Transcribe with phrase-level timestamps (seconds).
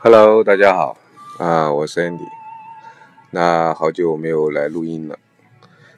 [0.00, 0.96] Hello，大家好，
[1.40, 2.28] 啊，我是 Andy。
[3.32, 5.18] 那好久没有来录音了，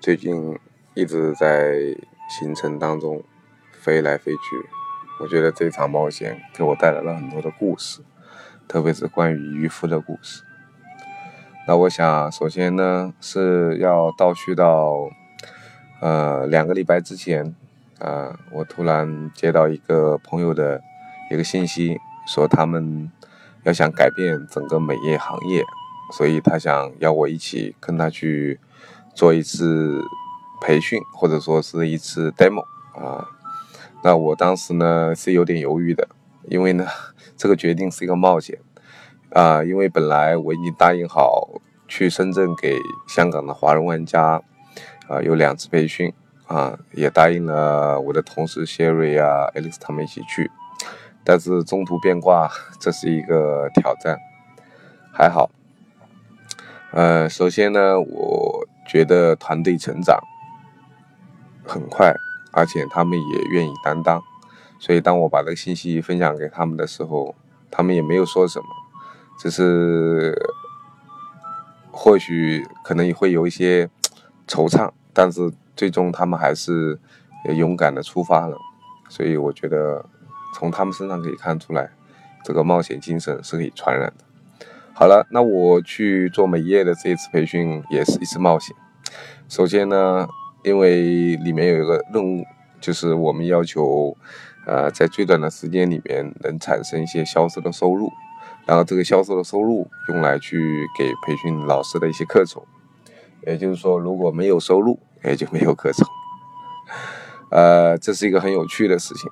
[0.00, 0.58] 最近
[0.94, 1.94] 一直在
[2.30, 3.22] 行程当中
[3.70, 4.40] 飞来飞去。
[5.20, 8.00] 我觉得这场冒险给我带来了很多的故事，
[8.66, 10.42] 特别是关于渔夫的故事。
[11.68, 15.10] 那我想，首先呢是要倒叙到，
[16.00, 17.54] 呃，两个礼拜之前，
[17.98, 20.80] 啊，我突然接到一个朋友的
[21.30, 23.12] 一个信息，说他们。
[23.64, 25.64] 要想改变整个美业行业，
[26.12, 28.58] 所以他想要我一起跟他去
[29.14, 30.02] 做一次
[30.60, 33.28] 培训，或者说是一次 demo 啊。
[34.04, 36.08] 那我当时呢是有点犹豫的，
[36.48, 36.86] 因为呢
[37.36, 38.58] 这个决定是一个冒险
[39.30, 39.62] 啊。
[39.62, 42.76] 因为本来我已经答应好去深圳给
[43.06, 44.42] 香港的华人玩家
[45.08, 46.12] 啊有两次培训
[46.48, 50.50] 啊，也答应了我的同事 Sherry 啊、Alex 他们一起去。
[51.24, 54.18] 但是中途变卦，这是一个挑战，
[55.12, 55.50] 还好。
[56.90, 60.18] 呃，首先呢，我觉得团队成长
[61.64, 62.12] 很快，
[62.52, 64.20] 而且他们也愿意担当，
[64.78, 67.34] 所以当我把这个信息分享给他们的时候，
[67.70, 68.66] 他们也没有说什么，
[69.38, 70.36] 只是
[71.90, 73.88] 或许可能也会有一些
[74.48, 76.98] 惆怅，但是最终他们还是
[77.56, 78.58] 勇敢的出发了，
[79.08, 80.04] 所以我觉得。
[80.52, 81.90] 从他们身上可以看出来，
[82.44, 84.24] 这个冒险精神是可以传染的。
[84.94, 88.76] 好了，那我去做美业的这一次培训也是一次冒险。
[89.48, 90.28] 首先呢，
[90.62, 92.44] 因为里面有一个任务，
[92.80, 94.16] 就是我们要求，
[94.66, 98.10] 呃，在最短的时间里面能产生一些销售的收入，
[98.66, 102.62] 然后这个销售的收入用来去给培训老师的一些课程。
[103.46, 106.06] 也就是说，如果没有收入，也就没有课程。
[107.50, 109.30] 呃，这是一个很有趣的事情。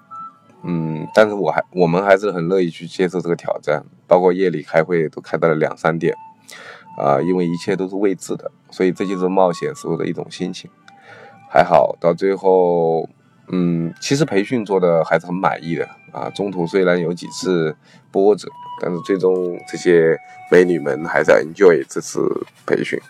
[0.63, 6.15] 嗯，但是我还我们还是很乐意去接受这个挑战，包括夜里开会都开到了两三点，
[6.99, 10.71] 啊，因为一切都是未知的，所以这就是冒险时候的一种心情。
[11.51, 13.09] 还好到最后，
[13.49, 16.29] 嗯，其实培训做的还是很满意的啊。
[16.29, 17.75] 中途虽然有几次
[18.11, 18.47] 波折，
[18.83, 20.15] 但是最终这些
[20.53, 22.21] 美女们还是 enjoy 这次
[22.67, 23.01] 培训。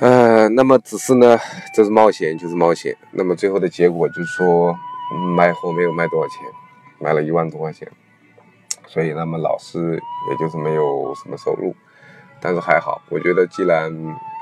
[0.00, 1.38] 呃，那么只是呢，
[1.74, 4.76] 这是冒险就是冒险，那么最后的结果就是说。
[5.14, 6.40] 卖货没有卖多少钱，
[6.98, 7.88] 卖了一万多块钱，
[8.86, 11.74] 所以那么老师也就是没有什么收入，
[12.40, 13.92] 但是还好，我觉得既然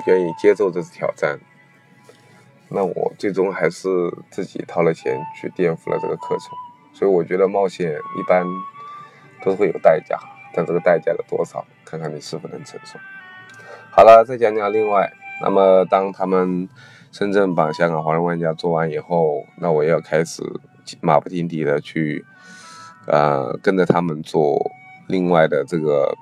[0.07, 1.39] 愿意接受这次挑战，
[2.69, 3.89] 那我最终还是
[4.31, 6.51] 自己掏了钱去垫付了这个课程，
[6.93, 8.47] 所以我觉得冒险一般
[9.43, 10.19] 都会有代价，
[10.55, 12.99] 但这个代价的多少，看看你是否能承受。
[13.91, 15.13] 好了，再讲讲另外，
[15.43, 16.69] 那么当他们。
[17.13, 20.43] 深圳把香港华人玩家做完以后，那我要开始
[21.03, 22.25] 马不停蹄的去，
[23.07, 24.59] 呃，跟着他们做
[25.09, 26.17] 另外的这个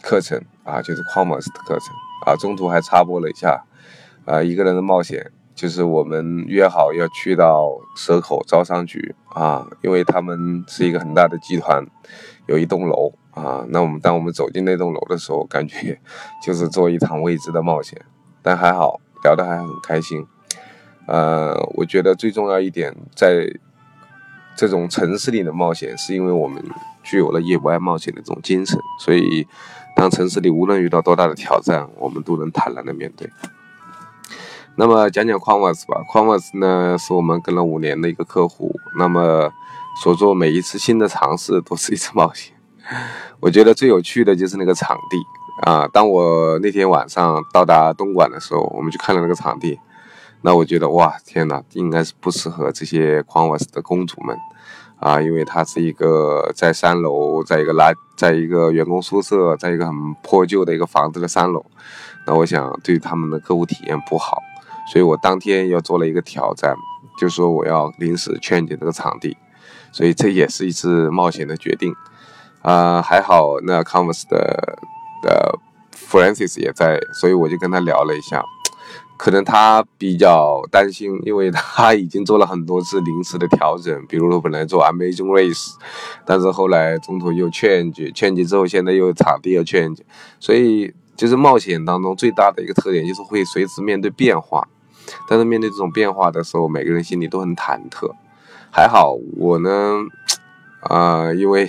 [0.00, 1.92] 课程啊，就是跨门式的课程
[2.24, 2.36] 啊。
[2.36, 3.64] 中途还插播了一下，
[4.24, 11.84] 啊，一个人的冒险，就是我们约好要去到蛇口招商局啊，因为他们是一个很大的集团，
[12.46, 13.64] 有一栋楼啊。
[13.70, 16.00] 那我们当我们走进那栋楼的时候，感觉
[16.40, 18.00] 就是做一场未知的冒险，
[18.42, 19.00] 但还好。
[19.22, 20.26] 聊得还很开心，
[21.06, 23.46] 呃，我觉得最重要一点，在
[24.56, 26.62] 这种城市里的冒险，是因为我们
[27.02, 29.46] 具有了夜不爱冒险的这种精神，所以
[29.96, 33.30] 当城市里无论遇到多大的挑战，我们都能坦然的面对。
[34.76, 39.50] 那么讲讲 Converse 吧，Converse 呢是我们跟了五年的一个客户，那么
[40.02, 42.54] 所做每一次新的尝试都是一次冒险。
[43.40, 45.18] 我觉得最有趣的就是那个场地。
[45.60, 45.86] 啊！
[45.92, 49.78] 当我那天晚上到达东莞的时候，我们去看了那个场地，
[50.40, 54.34] 那我觉得哇，天哪，应该是不适合这些狂玩的公主们
[54.98, 61.62] 啊，因为它是一个在三楼，在一个垃，在一个员工宿舍，在一个很破旧的一个房子的三楼，
[62.26, 64.38] 那我想对他们的客户体验不好，
[64.90, 66.74] 所以我当天又做了一个挑战，
[67.18, 69.36] 就说我要临时劝解这个场地，
[69.92, 71.94] 所以这也是一次冒险的决定
[72.62, 74.78] 啊，还好那 Converse 的。
[75.22, 75.58] 的
[75.94, 78.42] Francis 也在，所以我就跟他聊了一下，
[79.16, 85.74] 可能他比较担心，因为他 已经做了很多次临时的调整，比如说本来做 Amazing Race，
[86.24, 89.98] 但是后来中途又 change，change 之后现在又场地又 change，
[90.38, 94.66] 所以就是冒险当中最大的一个特点就是会随时面对变化，
[95.28, 98.10] 但是面对这种变化的时候，每个人心里都很忐忑。
[98.72, 99.98] 还好我呢，
[100.80, 101.68] 啊，因为。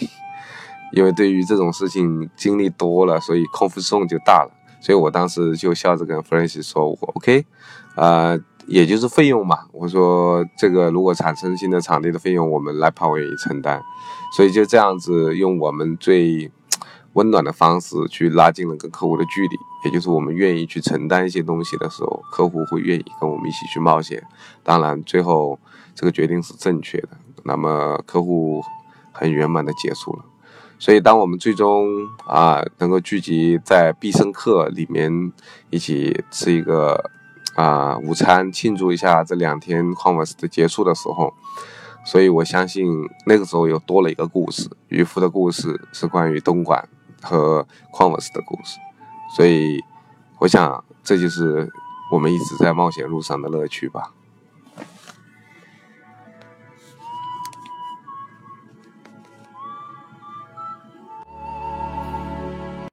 [0.91, 4.51] 因为对于这种事情经历多了，所以空腹送就大了。
[4.79, 7.45] 所以我当时就笑着跟 Francis 说：“我 OK，
[7.95, 8.35] 啊，
[8.65, 9.59] 也就是费用嘛。
[9.71, 13.81] 我说这个如果产生新的场地的费用，我们来 Power 承担。
[14.35, 16.51] 所以就这样子用我们最
[17.13, 19.55] 温暖的方式去拉近了跟客户的距离，
[19.85, 24.23] 也就是我们愿意去承担一些东西的时候，客户会愿意跟我们一起去冒险。
[24.63, 25.59] 当然，最后
[25.93, 27.09] 这个决定是正确的，
[27.43, 28.63] 那么客户
[29.11, 30.23] 很圆满的结束了。
[30.79, 31.87] 所以，当我们最终
[32.25, 35.31] 啊能够聚集在必胜客里面
[35.69, 37.11] 一起吃一个
[37.55, 41.33] 啊午餐，庆祝一下这两天 Converse 的结束的时候。
[42.03, 42.87] 所以我相信
[43.27, 46.89] 那个时候又多了一个故事，渔夫的故事是关于东莞
[47.21, 48.79] 和矿 s 的故事，
[49.35, 49.79] 所以
[50.39, 51.69] 我想这就是
[52.11, 54.11] 我们一直在冒险路上的乐趣吧。